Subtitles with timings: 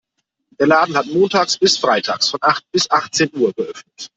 [0.59, 4.09] Der Laden hat montags bis freitags von acht bis achtzehn Uhr geöffnet.